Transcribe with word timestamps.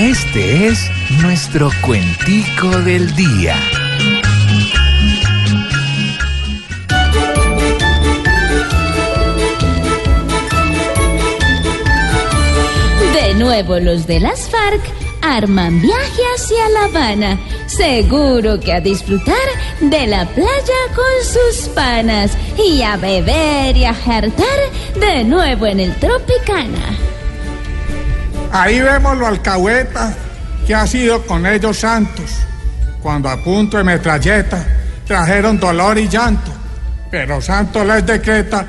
Este 0.00 0.66
es 0.66 0.90
nuestro 1.20 1.68
cuentico 1.84 2.70
del 2.70 3.14
día. 3.14 3.54
De 13.12 13.34
nuevo 13.34 13.78
los 13.78 14.06
de 14.06 14.20
las 14.20 14.48
FARC 14.48 14.80
arman 15.20 15.82
viaje 15.82 16.22
hacia 16.34 16.68
La 16.70 16.84
Habana, 16.84 17.38
seguro 17.66 18.58
que 18.58 18.72
a 18.72 18.80
disfrutar 18.80 19.36
de 19.82 20.06
la 20.06 20.24
playa 20.24 20.80
con 20.94 21.26
sus 21.26 21.68
panas 21.74 22.38
y 22.56 22.80
a 22.80 22.96
beber 22.96 23.76
y 23.76 23.84
a 23.84 23.92
jartar 23.92 24.58
de 24.98 25.24
nuevo 25.24 25.66
en 25.66 25.80
el 25.80 25.94
Tropicana. 25.96 27.09
Ahí 28.52 28.80
vemos 28.80 29.16
los 29.16 29.28
alcahuetas 29.28 30.14
que 30.66 30.74
ha 30.74 30.86
sido 30.86 31.24
con 31.26 31.46
ellos 31.46 31.78
santos, 31.78 32.30
cuando 33.02 33.28
a 33.28 33.42
punto 33.42 33.76
de 33.76 33.84
metralleta 33.84 34.66
trajeron 35.06 35.58
dolor 35.58 35.98
y 35.98 36.08
llanto, 36.08 36.50
pero 37.10 37.40
santo 37.40 37.84
les 37.84 38.04
decreta 38.04 38.66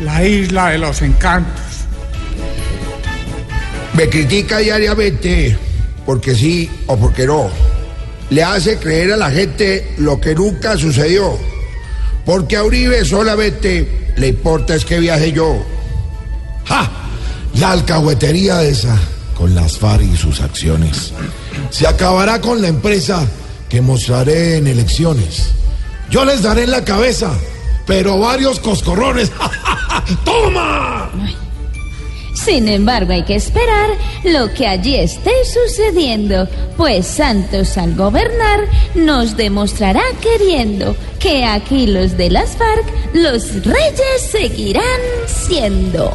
la 0.00 0.22
isla 0.22 0.70
de 0.70 0.78
los 0.78 1.00
encantos. 1.02 1.62
Me 3.94 4.08
critica 4.08 4.58
diariamente 4.58 5.56
porque 6.04 6.34
sí 6.34 6.70
o 6.86 6.96
porque 6.96 7.26
no. 7.26 7.48
Le 8.30 8.42
hace 8.42 8.78
creer 8.78 9.12
a 9.12 9.16
la 9.16 9.30
gente 9.30 9.94
lo 9.98 10.20
que 10.20 10.34
nunca 10.34 10.76
sucedió. 10.76 11.38
Porque 12.24 12.56
a 12.56 12.64
Uribe 12.64 13.04
solamente 13.04 14.12
le 14.16 14.28
importa 14.28 14.74
es 14.74 14.84
que 14.84 14.98
viaje 14.98 15.32
yo. 15.32 15.64
¡Ja! 16.64 17.03
La 17.58 17.70
alcahuetería 17.72 18.62
esa 18.62 18.98
con 19.34 19.54
las 19.54 19.78
FARC 19.78 20.02
y 20.02 20.16
sus 20.16 20.40
acciones. 20.40 21.12
Se 21.70 21.86
acabará 21.86 22.40
con 22.40 22.60
la 22.60 22.68
empresa 22.68 23.26
que 23.68 23.80
mostraré 23.80 24.56
en 24.56 24.66
elecciones. 24.66 25.50
Yo 26.10 26.24
les 26.24 26.42
daré 26.42 26.64
en 26.64 26.70
la 26.70 26.84
cabeza, 26.84 27.32
pero 27.86 28.18
varios 28.18 28.60
coscorrones. 28.60 29.30
¡Toma! 30.24 31.10
Sin 32.34 32.68
embargo, 32.68 33.12
hay 33.12 33.22
que 33.22 33.36
esperar 33.36 33.90
lo 34.24 34.52
que 34.52 34.66
allí 34.66 34.96
esté 34.96 35.32
sucediendo, 35.44 36.48
pues 36.76 37.06
Santos 37.06 37.78
al 37.78 37.94
gobernar 37.94 38.68
nos 38.94 39.36
demostrará 39.36 40.02
queriendo 40.20 40.96
que 41.20 41.44
aquí 41.44 41.86
los 41.86 42.16
de 42.16 42.30
las 42.30 42.50
FARC 42.56 43.14
los 43.14 43.64
reyes 43.64 44.20
seguirán 44.30 44.82
siendo. 45.26 46.14